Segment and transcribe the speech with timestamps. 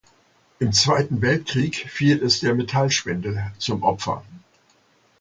[0.57, 4.25] Im Zweiten Weltkrieg fiel es der Metallspende zum Opfer.